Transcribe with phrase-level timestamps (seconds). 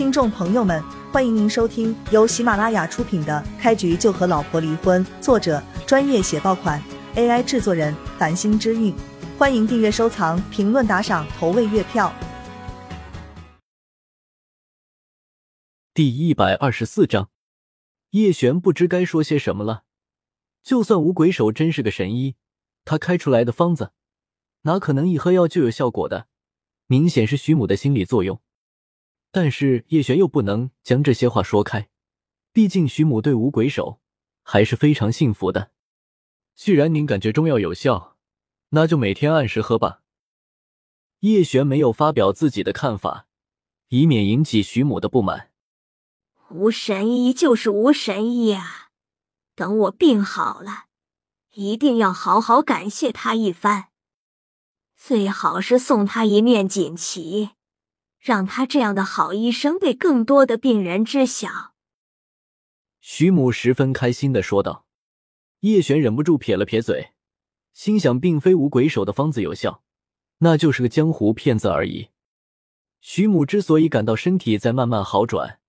[0.00, 6.82] 听众朋友们，欢迎您收听由喜马拉雅出品的《开局就和老婆离婚》，作者专业写爆款
[7.16, 8.94] ，AI 制作人繁星之韵。
[9.36, 12.10] 欢迎订阅、收藏、评论、打赏、投喂月票。
[15.92, 17.28] 第一百二十四章，
[18.12, 19.82] 叶璇不知该说些什么了。
[20.62, 22.36] 就算五鬼手真是个神医，
[22.86, 23.92] 他开出来的方子
[24.62, 26.26] 哪可能一喝药就有效果的？
[26.86, 28.40] 明显是徐母的心理作用。
[29.30, 31.88] 但是叶璇又不能将这些话说开，
[32.52, 34.00] 毕竟徐母对五鬼手
[34.42, 35.70] 还是非常信服的。
[36.54, 38.16] 既然您感觉中药有效，
[38.70, 40.02] 那就每天按时喝吧。
[41.20, 43.26] 叶璇没有发表自己的看法，
[43.88, 45.50] 以免引起徐母的不满。
[46.50, 48.88] 吴神医就是吴神医啊！
[49.54, 50.86] 等我病好了，
[51.52, 53.90] 一定要好好感谢他一番。
[54.96, 57.50] 最好是送他一面锦旗。
[58.20, 61.72] 让他这样的好医生被更多的病人知晓。
[63.00, 64.86] 徐母十分开心的说道。
[65.60, 67.12] 叶璇忍不住撇了撇嘴，
[67.74, 69.82] 心想，并非五鬼手的方子有效，
[70.38, 72.08] 那就是个江湖骗子而已。
[73.02, 75.60] 徐母之所以感到身体在慢慢好转，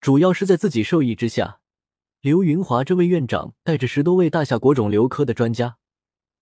[0.00, 1.60] 主要是在自己授意之下，
[2.22, 5.76] 刘云华这位院长带着十多位大夏国肿瘤科的专家，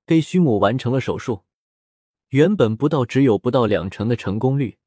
[0.07, 1.43] 给徐母完成了手术。
[2.29, 4.79] 原本不到只有不到两成的成功率。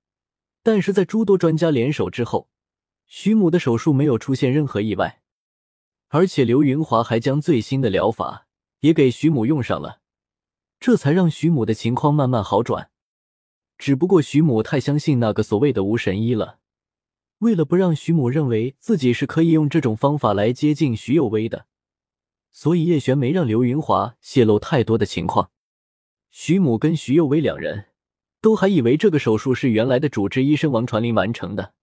[0.64, 2.50] 但是在诸多专家联手之后，
[3.06, 5.22] 徐母的手术没有出现任何意外，
[6.10, 8.48] 而且刘云华还将最新的疗法
[8.82, 10.02] 也给徐母用上了，
[10.80, 12.92] 这才让徐母的情况慢慢好转。
[13.78, 16.60] 只不过徐母太相信那个所谓的无神医了，
[17.40, 21.68] 为了不让徐母认为自己是可以用这种方法来接近徐有为的，
[22.52, 25.52] 所以叶璇没让刘云华泄露太多的情况。
[26.32, 27.86] 徐母跟徐有为两人。
[28.48, 31.74] 都还以为这个手术是原来的主治医生王传林完成的。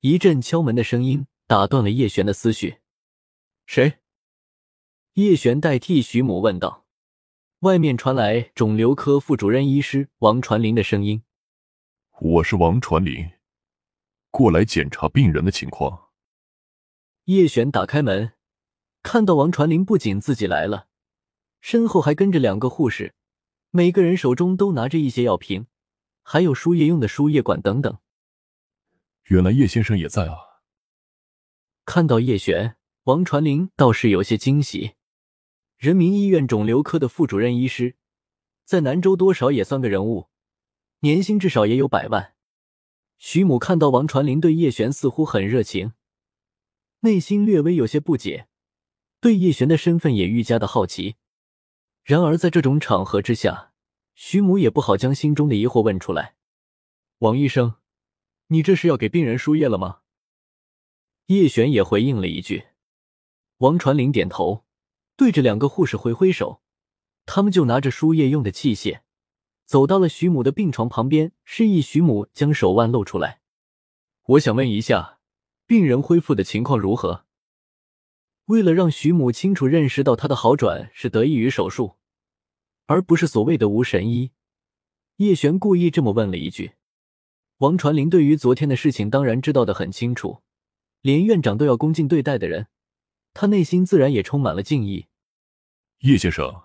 [0.00, 2.80] 一阵敲门的声音打断了叶璇的思绪。
[3.64, 3.94] 谁？
[5.14, 6.84] 叶璇代替徐母问道。
[7.60, 11.22] 外面传来肿瘤科副主任医师王传林的声音
[12.20, 13.30] ：“我是王传林，
[14.30, 16.10] 过来检查病人的情况。”
[17.24, 18.34] 叶璇打开门，
[19.02, 20.88] 看到王传林不仅自己来了，
[21.62, 23.14] 身后还跟着两个护士，
[23.70, 25.66] 每个人手中都拿着一些药瓶。
[26.28, 27.98] 还有输液用的输液管等等。
[29.26, 30.36] 原来叶先生也在啊！
[31.84, 34.94] 看到叶璇，王传林倒是有些惊喜。
[35.76, 37.94] 人民医院肿瘤科的副主任医师，
[38.64, 40.28] 在南州多少也算个人物，
[40.98, 42.34] 年薪至少也有百万。
[43.18, 45.92] 徐母看到王传林对叶璇似乎很热情，
[47.00, 48.48] 内心略微有些不解，
[49.20, 51.14] 对叶璇的身份也愈加的好奇。
[52.02, 53.72] 然而在这种场合之下，
[54.18, 56.36] 徐母也不好将心中的疑惑问出来。
[57.18, 57.74] 王医生，
[58.46, 59.98] 你这是要给病人输液了吗？
[61.26, 62.68] 叶璇也回应了一句。
[63.58, 64.64] 王传林点头，
[65.16, 66.62] 对着两个护士挥挥手，
[67.26, 69.02] 他们就拿着输液用的器械，
[69.66, 73.42] 走到了徐母的病床旁边，示意徐母将手腕露出来。
[74.28, 75.18] 我想问一下，
[75.66, 77.26] 病人恢复的情况如何？
[78.46, 81.96] 为了让徐母清楚认识到他的好转是得益于手术。
[82.86, 84.32] 而不是所谓的无神医，
[85.16, 86.72] 叶璇故意这么问了一句。
[87.58, 90.42] 王传林对于昨天的事情当然知道的很清楚，
[91.00, 92.68] 连院长都要恭敬对待的人，
[93.32, 95.06] 他内心自然也充满了敬意。
[96.00, 96.62] 叶先生，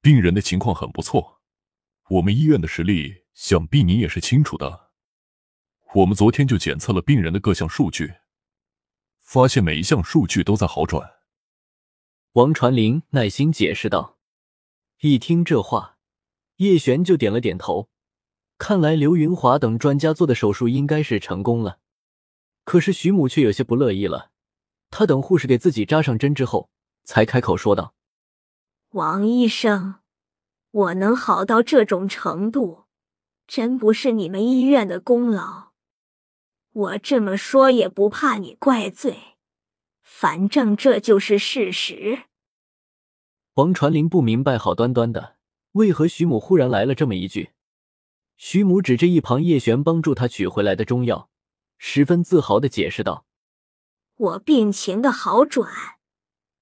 [0.00, 1.40] 病人的情况很不错，
[2.10, 4.90] 我们医院的实力想必你也是清楚的。
[5.94, 8.12] 我们昨天就检测了病人的各项数据，
[9.20, 11.14] 发现每一项数据都在好转。
[12.32, 14.17] 王传林耐心解释道。
[15.00, 15.96] 一听这话，
[16.56, 17.88] 叶璇就点了点头。
[18.58, 21.78] 看来刘云华等专家做的手术应该是成功了。
[22.64, 24.32] 可是徐母却有些不乐意了。
[24.90, 26.68] 他等护士给自己扎上针之后，
[27.04, 27.94] 才开口说道
[28.90, 30.00] ：“王医生，
[30.72, 32.86] 我能好到这种程度，
[33.46, 35.68] 真不是你们医院的功劳。
[36.72, 39.36] 我这么说也不怕你怪罪，
[40.02, 42.24] 反正这就是事实。”
[43.58, 45.34] 王传林不明白，好端端的，
[45.72, 47.50] 为何徐母忽然来了这么一句？
[48.36, 51.28] 徐母指着一旁叶璇帮助他取回来的中药，
[51.76, 53.26] 十分自豪的解释道
[54.14, 55.68] ：“我病情的好转，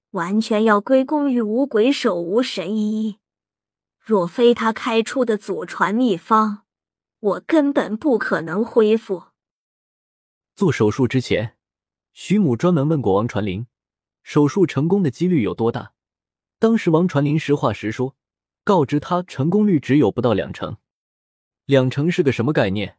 [0.09, 3.19] 完全要归功于五鬼手无神医。
[3.99, 6.63] 若非他开出的祖传秘方，
[7.19, 9.25] 我根本不可能恢复。”
[10.57, 11.57] 做手术之前，
[12.11, 13.67] 徐母专门问过王传林，
[14.23, 15.93] 手术成功的几率有多大？
[16.59, 18.15] 当时王传林实话实说，
[18.63, 20.77] 告知他成功率只有不到两成。
[21.65, 22.97] 两成是个什么概念？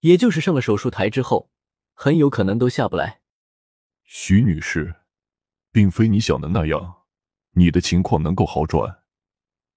[0.00, 1.50] 也就是上了手术台之后，
[1.94, 3.20] 很有可能都下不来。
[4.02, 4.96] 徐女士，
[5.72, 7.02] 并非你想的那样，
[7.52, 9.02] 你的情况能够好转，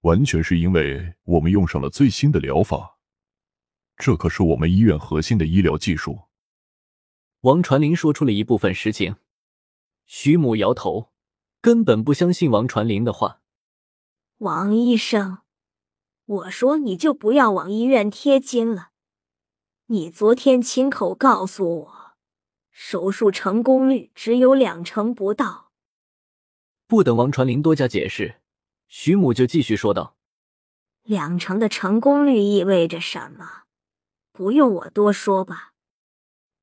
[0.00, 2.98] 完全是因为我们用上了最新的疗法，
[3.96, 6.22] 这可是我们医院核心的医疗技术。
[7.42, 9.16] 王传林说出了一部分实情，
[10.06, 11.12] 徐母摇头，
[11.60, 13.40] 根本不相信王传林的话。
[14.38, 15.38] 王医生，
[16.24, 18.90] 我说你就不要往医院贴金了，
[19.86, 22.00] 你昨天亲口告诉我。
[22.72, 25.72] 手术成功率只有两成不到。
[26.86, 28.40] 不等王传林多加解释，
[28.88, 30.16] 徐母就继续说道
[31.04, 33.64] ：“两成的成功率意味着什么？
[34.32, 35.74] 不用我多说吧。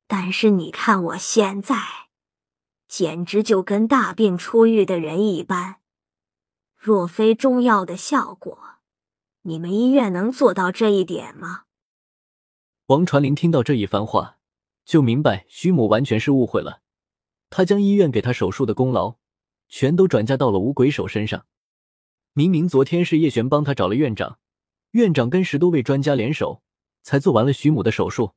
[0.08, 2.07] 但是你看我现在，
[2.88, 5.78] 简直就跟大病初愈的人一般。
[6.76, 8.58] 若非中药的效果，
[9.42, 11.64] 你们医院能做到这一点吗？”
[12.88, 14.36] 王传林听到这一番话。
[14.86, 16.80] 就明白徐母完全是误会了，
[17.50, 19.18] 他将医院给他手术的功劳
[19.68, 21.46] 全都转嫁到了五鬼手身上。
[22.32, 24.40] 明明昨天是叶璇帮他找了院长，
[24.92, 26.64] 院长跟十多位专家联手
[27.04, 28.37] 才做完了徐母的手术。